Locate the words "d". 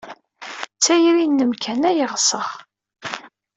0.75-0.79